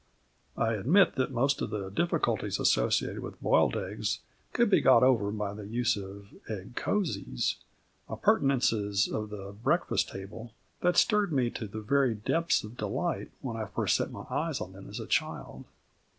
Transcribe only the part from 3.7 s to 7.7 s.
eggs could be got over by the use of egg cosies